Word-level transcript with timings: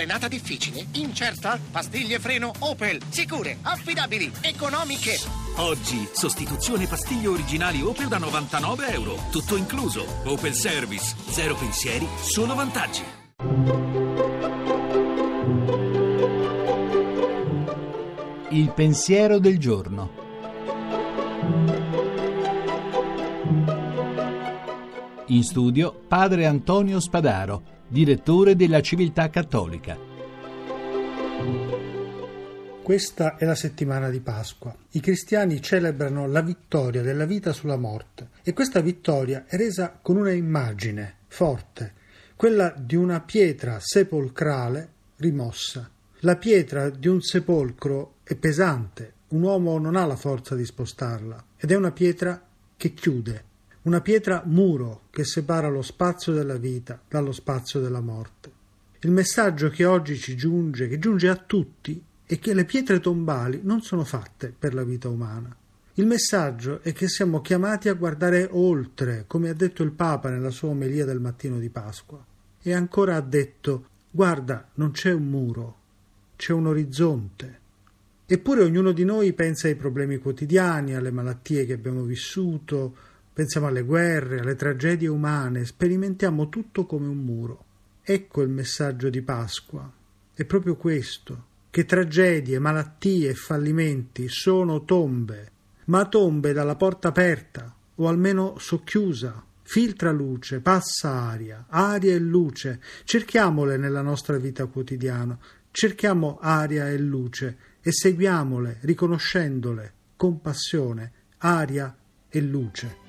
Frenata 0.00 0.28
difficile? 0.28 0.86
Incerta? 0.92 1.60
Pastiglie 1.70 2.18
freno 2.18 2.50
Opel. 2.60 3.02
Sicure, 3.10 3.58
affidabili, 3.60 4.32
economiche. 4.40 5.18
Oggi, 5.56 6.08
sostituzione 6.10 6.86
pastiglie 6.86 7.26
originali 7.26 7.82
Opel 7.82 8.08
da 8.08 8.16
99 8.16 8.92
euro. 8.92 9.22
Tutto 9.30 9.56
incluso. 9.56 10.06
Opel 10.24 10.54
Service. 10.54 11.14
Zero 11.28 11.54
pensieri, 11.54 12.08
solo 12.18 12.54
vantaggi. 12.54 13.02
Il 18.48 18.72
pensiero 18.72 19.38
del 19.38 19.58
giorno. 19.58 21.79
In 25.30 25.44
studio 25.44 25.94
padre 26.08 26.44
Antonio 26.44 26.98
Spadaro, 26.98 27.62
direttore 27.86 28.56
della 28.56 28.80
Civiltà 28.80 29.30
Cattolica. 29.30 29.96
Questa 32.82 33.36
è 33.36 33.44
la 33.44 33.54
settimana 33.54 34.08
di 34.08 34.18
Pasqua. 34.18 34.74
I 34.90 34.98
cristiani 34.98 35.62
celebrano 35.62 36.26
la 36.26 36.42
vittoria 36.42 37.02
della 37.02 37.26
vita 37.26 37.52
sulla 37.52 37.76
morte 37.76 38.30
e 38.42 38.52
questa 38.52 38.80
vittoria 38.80 39.44
è 39.46 39.56
resa 39.56 39.96
con 40.02 40.16
una 40.16 40.32
immagine 40.32 41.18
forte, 41.28 41.92
quella 42.34 42.74
di 42.76 42.96
una 42.96 43.20
pietra 43.20 43.78
sepolcrale 43.78 44.88
rimossa. 45.18 45.88
La 46.22 46.38
pietra 46.38 46.90
di 46.90 47.06
un 47.06 47.20
sepolcro 47.20 48.14
è 48.24 48.34
pesante, 48.34 49.12
un 49.28 49.42
uomo 49.42 49.78
non 49.78 49.94
ha 49.94 50.04
la 50.06 50.16
forza 50.16 50.56
di 50.56 50.64
spostarla 50.64 51.44
ed 51.56 51.70
è 51.70 51.76
una 51.76 51.92
pietra 51.92 52.44
che 52.76 52.94
chiude, 52.94 53.44
una 53.82 54.00
pietra 54.02 54.42
muro 54.44 55.02
che 55.10 55.24
separa 55.24 55.68
lo 55.68 55.80
spazio 55.80 56.32
della 56.32 56.56
vita 56.56 57.00
dallo 57.08 57.32
spazio 57.32 57.80
della 57.80 58.00
morte. 58.00 58.52
Il 59.00 59.10
messaggio 59.10 59.70
che 59.70 59.86
oggi 59.86 60.18
ci 60.18 60.36
giunge, 60.36 60.86
che 60.86 60.98
giunge 60.98 61.28
a 61.28 61.36
tutti, 61.36 62.02
è 62.26 62.38
che 62.38 62.52
le 62.52 62.66
pietre 62.66 63.00
tombali 63.00 63.60
non 63.62 63.80
sono 63.80 64.04
fatte 64.04 64.54
per 64.56 64.74
la 64.74 64.84
vita 64.84 65.08
umana. 65.08 65.56
Il 65.94 66.06
messaggio 66.06 66.80
è 66.82 66.92
che 66.92 67.08
siamo 67.08 67.40
chiamati 67.40 67.88
a 67.88 67.94
guardare 67.94 68.46
oltre, 68.50 69.24
come 69.26 69.48
ha 69.48 69.54
detto 69.54 69.82
il 69.82 69.92
Papa 69.92 70.28
nella 70.28 70.50
sua 70.50 70.68
omelia 70.68 71.06
del 71.06 71.18
mattino 71.18 71.58
di 71.58 71.70
Pasqua. 71.70 72.24
E 72.62 72.72
ancora 72.74 73.16
ha 73.16 73.20
detto: 73.20 73.86
Guarda, 74.10 74.68
non 74.74 74.90
c'è 74.90 75.12
un 75.12 75.26
muro, 75.26 75.76
c'è 76.36 76.52
un 76.52 76.66
orizzonte. 76.66 77.58
Eppure 78.26 78.62
ognuno 78.62 78.92
di 78.92 79.04
noi 79.04 79.32
pensa 79.32 79.66
ai 79.66 79.74
problemi 79.74 80.18
quotidiani, 80.18 80.94
alle 80.94 81.10
malattie 81.10 81.66
che 81.66 81.72
abbiamo 81.72 82.02
vissuto, 82.02 82.94
Pensiamo 83.40 83.68
alle 83.68 83.84
guerre, 83.84 84.40
alle 84.40 84.54
tragedie 84.54 85.08
umane, 85.08 85.64
sperimentiamo 85.64 86.50
tutto 86.50 86.84
come 86.84 87.06
un 87.06 87.16
muro. 87.16 87.64
Ecco 88.02 88.42
il 88.42 88.50
messaggio 88.50 89.08
di 89.08 89.22
Pasqua. 89.22 89.90
È 90.34 90.44
proprio 90.44 90.76
questo, 90.76 91.44
che 91.70 91.86
tragedie, 91.86 92.58
malattie 92.58 93.30
e 93.30 93.34
fallimenti 93.34 94.28
sono 94.28 94.84
tombe, 94.84 95.52
ma 95.86 96.04
tombe 96.04 96.52
dalla 96.52 96.76
porta 96.76 97.08
aperta, 97.08 97.74
o 97.94 98.08
almeno 98.08 98.58
socchiusa. 98.58 99.42
Filtra 99.62 100.10
luce, 100.10 100.60
passa 100.60 101.10
aria, 101.10 101.64
aria 101.70 102.12
e 102.12 102.18
luce. 102.18 102.78
Cerchiamole 103.04 103.78
nella 103.78 104.02
nostra 104.02 104.36
vita 104.36 104.66
quotidiana, 104.66 105.38
cerchiamo 105.70 106.36
aria 106.42 106.90
e 106.90 106.98
luce 106.98 107.56
e 107.80 107.90
seguiamole, 107.90 108.80
riconoscendole 108.82 109.92
con 110.14 110.42
passione, 110.42 111.12
aria 111.38 111.96
e 112.28 112.40
luce. 112.42 113.08